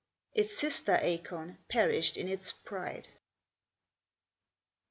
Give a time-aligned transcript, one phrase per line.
[0.33, 3.07] Its sister acorn perished in its pride.